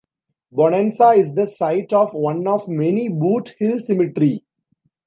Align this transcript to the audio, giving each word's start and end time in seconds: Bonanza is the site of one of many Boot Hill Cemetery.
Bonanza 0.51 1.09
is 1.11 1.35
the 1.35 1.45
site 1.45 1.93
of 1.93 2.11
one 2.15 2.47
of 2.47 2.67
many 2.67 3.07
Boot 3.07 3.53
Hill 3.59 3.77
Cemetery. 3.81 4.43